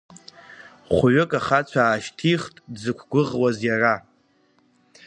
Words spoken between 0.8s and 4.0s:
Хәҩык ахацәа аашьҭихт дзықәгәыӷуаз иара.